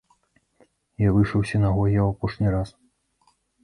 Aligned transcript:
Я 1.07 1.13
выйшаў 1.19 1.39
з 1.45 1.53
сінагогі 1.53 1.97
ў 2.07 2.19
апошні 2.19 2.47
раз. 2.59 2.69